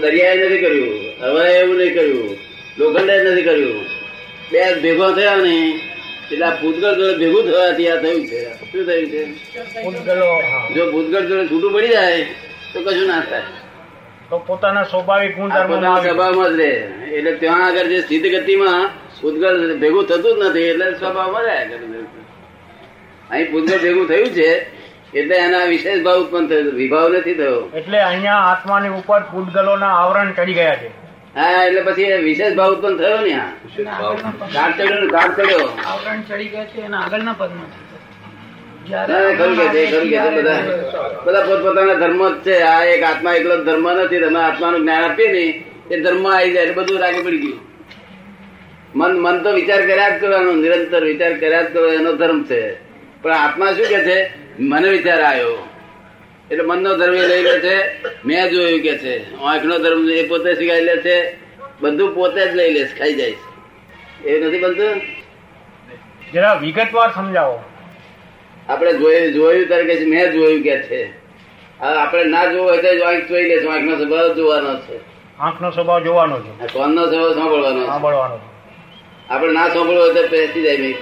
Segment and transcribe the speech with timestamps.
[0.00, 1.12] દરિયાએ નથી કર્યું.
[1.20, 2.38] હવે એવું નહીં કર્યું.
[2.78, 3.84] લોખંડે નથી કર્યું.
[4.52, 5.80] બે ભેગો થયા ને
[6.32, 8.44] એટલે આ ભૂતગળ જોડે ભેગું થવાથી આ થયું છે.
[8.44, 9.24] શું થયું છે?
[10.74, 12.22] જો ભૂતગળ જોડે છૂટું પડી જાય
[12.72, 13.42] તો કશું ના થાય.
[14.32, 16.70] તો પોતાના સ્વાભાવિક સ્વભાવમાં જ રહે
[17.16, 18.84] એટલે ત્યાં આગળ જે સ્થિત ગતિમાં
[19.16, 21.66] ભૂતગળ ભેગું થતું જ નથી એટલે સ્વભાવમાં રહ્યા
[23.30, 24.48] અહીં ભૂતગળ ભેગું થયું છે
[25.14, 27.60] એટલે એના વિશેષ ભાવ ઉત્પન્ન થયો વિભાવ નથી થયો.
[27.74, 30.90] એટલે અહીંયા આત્માની ઉપર પૂતગલોના આવરણ ચડી ગયા છે.
[31.36, 33.48] હા એટલે પછી વિશેષ ભાવ ઉત્પન્ન થયો ને આ
[34.70, 35.66] ચડ્યો ને ચડ્યો.
[35.90, 37.70] આવરણ ચડી ગયા છે એના આગળના પદમાં
[41.24, 42.60] બધા પોતપોતાના ધર્મ જ છે.
[42.60, 44.20] આ એક આત્મા એકલો ધર્મ નથી.
[44.20, 47.60] તમે આત્માનું જ્ઞાન આપીએ ને એ ધર્મ આવી જાય બધું રાગે પડી ગયું.
[48.94, 52.74] મન મન તો વિચાર કર્યા જ કરવાનો નિરંતર વિચાર કર્યા જ કરવો એનો ધર્મ છે.
[53.22, 54.30] પણ આત્મા શું કે છે?
[54.60, 55.68] મને વિચાર આવ્યો.
[56.50, 58.02] એટલે મનનો ધર્મ એ લઈ લે છે.
[58.24, 59.36] મેં જોયું કે છે.
[59.40, 61.36] આંખનો ધર્મ એ પોતે શીખાઈ લે છે.
[61.80, 63.52] બધું પોતે જ લઈ લે છે, ખાઈ જાય છે.
[64.28, 65.00] એવું નથી બનતું?
[66.32, 67.64] જરા વિગતવાર સમજાવો.
[68.68, 71.22] આપણે જોયું જોયું ત્યારે કે મેં જોયું કે છે.
[71.80, 75.00] હવે આપણે ના જોવું હોય તો આંખ જોઈ લે આંખનો સ્વભાવ જોવાનો છે.
[75.38, 76.66] આંખનો સ્વભાવ જોવાનો છે.
[76.66, 78.38] કોનનો સ્વભાવ સાંભળવાનો સાંભળવાનો
[79.30, 80.94] આપણે ના સાંભળવું હોય તો પેસી જાય મેં.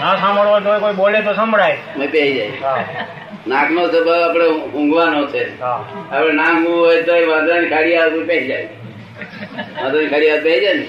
[0.00, 1.78] ના સાંભળવો તો કોઈ બોલે તો સંભળાય.
[1.98, 2.50] મેં પેહી જાય.
[2.62, 2.84] હા.
[3.46, 5.60] નાકનો સ્વભાવ આપણે ઊંઘવાનો છે.
[5.60, 5.84] હા.
[6.12, 8.68] આપણે ના ઊંઘવું હોય તો વાંદરાની ખાડી આવે પેહી જાય.
[9.82, 10.86] વાંદરાની ખાડી આવે પેહી જાય ને.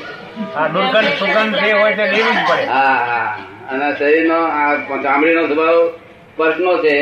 [0.73, 2.63] દુર્ગંધ સુગંધ જે હોય તે લેવી જ પડે.
[2.63, 3.37] હા હા.
[3.71, 5.99] અને શરીરનો આ ચામડીનો સ્વભાવ
[6.33, 6.95] સ્પર્શનો છે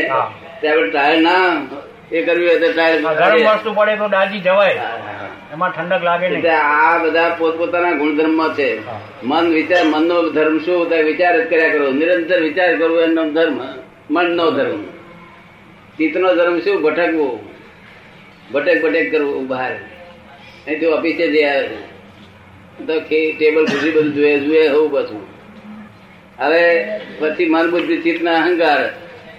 [0.62, 1.38] ત્યાં ટાયર ના
[2.12, 4.80] એ કરવી હોય તો આ ગરમ વસ્તુ પડે તો દાજી જવાય.
[5.54, 6.58] એમાં ઠંડક લાગે નહીં.
[6.58, 8.70] આ બધા પોતપોતાના ગુણધર્મ છે.
[9.24, 11.92] મન વિચાર મનનો ધર્મ શું તો વિચાર જ કર્યા કરો.
[11.92, 13.60] નિરંતર વિચાર કરવો એનો ધર્મ
[14.12, 14.84] મનનો ધર્મ.
[15.98, 16.82] ચિત્તનો ધર્મ શું?
[16.82, 17.40] ભટકવું.
[18.52, 19.74] ભટેક ભટેક કરવું બહાર.
[20.68, 21.68] અહીંથી ઓફિસે જે આવે
[22.86, 23.00] તો
[23.40, 25.22] ટેબલ ખુશી બધું જોઈએ જોઈએ હોવું બધું
[26.40, 26.64] હવે
[27.20, 28.80] પછી મન બુદ્ધિ ચિત્તના અહંકાર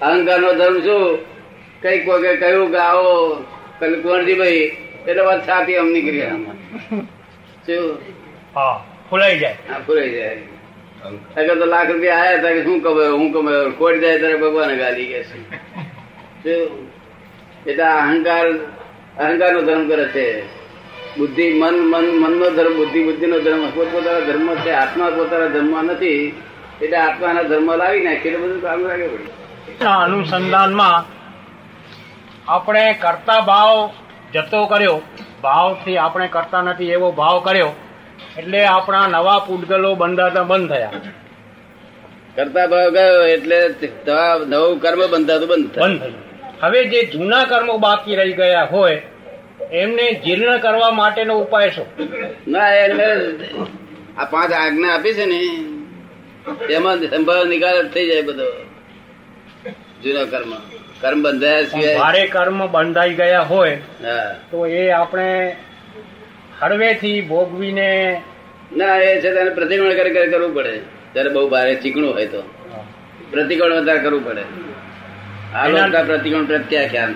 [0.07, 1.03] અહંકારનો ધર્મ શું?
[1.83, 3.13] કંઈક વગર કયું કે આવો
[3.81, 4.63] કુંવરજીભાઈ
[5.09, 6.23] એટલે વાત છાતી અમ નીકળી.
[7.67, 7.85] શું?
[8.57, 8.75] હા
[9.11, 9.57] ફૂલાઈ જાય.
[9.71, 10.39] હા ફૂલાઈ જાય.
[11.39, 14.73] અગર તો લાખ રૂપિયા આયા હતા કે શું કમાયો હું કમાયો ખોટ જાય ત્યારે ભગવાન
[14.81, 15.39] ગાલી કે છે?
[17.67, 18.47] એટલે અહંકાર
[19.25, 20.27] અહંકાર નો ધર્મ કરે છે.
[21.19, 26.23] બુદ્ધિ મન મન મનનો ધર્મ બુદ્ધિ બુદ્ધિનો ધર્મ પોતપોતાના ધર્મ છે આત્મા પોતાના ધર્મ નથી.
[26.83, 29.31] એટલે આત્માના ધર્મ લાવી એટલે બધું કામ લાગે પડે.
[29.85, 31.05] ના અનુસંધાનમાં
[32.49, 33.91] આપણે કરતા ભાવ
[34.35, 35.03] જતો કર્યો.
[35.43, 37.73] ભાવથી આપણે કરતા નથી એવો ભાવ કર્યો.
[38.39, 40.91] એટલે આપણા નવા પૂતગલો બંધાતા બંધ થયા.
[42.37, 43.59] કરતા ભાવ ગયો એટલે
[44.47, 45.89] નવું કર્મ બંધાતું બંધ થાય.
[45.89, 46.03] બંધ
[46.63, 49.03] હવે જે જૂના કર્મો બાકી રહી ગયા હોય
[49.73, 51.87] એમને જીર્ણ કરવા માટેનો ઉપાય શું?
[52.49, 53.07] ના એટલે
[54.19, 55.39] આ પાંચ આજ્ઞા આપી છે ને
[56.69, 58.47] તેમાં સંભાવ નિકાલ થઈ જાય બધો.
[60.05, 60.53] જૂના કર્મ.
[61.01, 63.77] કર્મ બંધાયા સિવાય ભારે કર્મ બંધાઈ ગયા હોય
[64.51, 65.29] તો એ આપણે
[66.61, 67.89] હળવેથી ભોગવીને
[68.77, 70.75] ના એ છે તેને પ્રતિકોણ કરી કરી કરવું પડે.
[71.13, 72.43] ત્યારે બહુ ભારે ચીકણું હોય તો.
[73.31, 74.45] પ્રતિકોણ વધારે કરવું પડે.
[75.55, 77.15] આલોકતા પ્રતિક્રમણ પ્રત્યાખ્યાન.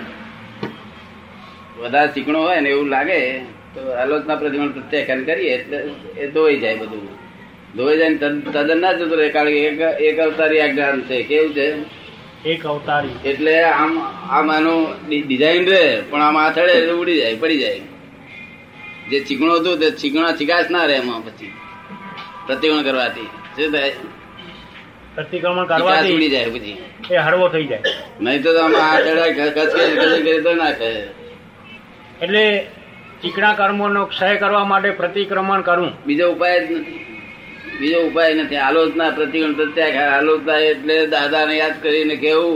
[1.79, 3.19] વધારે ચીકણો હોય ને એવું લાગે
[3.75, 5.77] તો આલોચના પ્રતિક્રમણ પ્રત્યાખ્યાન કરીએ એટલે
[6.21, 7.05] એ ધોઈ જાય બધું.
[7.75, 11.17] ધોઈ જાય તદ્દન ના જતું રહે કારણ કે એક એક અવતારી આ જ્ઞાન છે.
[11.23, 11.67] કેવું છે?
[12.45, 13.09] એક અવતારી.
[13.25, 13.99] એટલે આમ
[14.29, 17.79] આમ આનું ડિઝાઇન રહે પણ આમ આથડે એટલે ઉડી જાય પડી જાય.
[19.09, 21.51] જે ચીકણું હતું તે ચીકણા ચીકાશ ના રહે એમાં પછી.
[22.47, 23.29] પ્રતિક્રમણ કરવાથી.
[23.55, 23.91] શું થાય
[25.15, 26.77] પ્રતિક્રમણ ચીકાશ ઉડી કરવાથી જાય પછી.
[27.11, 27.81] એ હળવો થઈ જાય.
[28.21, 30.89] નહીં તો આમ આથડે કચકે કચકે કરી તો નાખે
[32.21, 32.67] એટલે
[33.21, 37.16] ચીકણા કર્મોનો ક્ષય કરવા માટે પ્રતિક્રમણ કરવું બીજો ઉપાય જ નથી.
[37.79, 38.55] બીજો ઉપાય નથી.
[38.55, 42.55] આલોચના પ્રતિક્રમણ પ્રત્યાખ્યાન આલોચના એટલે દાદાને યાદ કરીને કેવું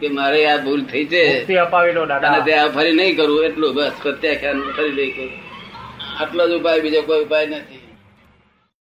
[0.00, 1.54] કે મારે આ ભૂલ થઈ છે.
[1.56, 2.68] અપાવેલો દાદા.
[2.68, 3.92] ફરી નહીં કરવું એટલું બસ.
[4.02, 5.38] પ્રત્યાખ્યાન ફરી નહીં કરવું
[6.20, 7.81] આટલો જ ઉપાય બીજો કોઈ ઉપાય નથી.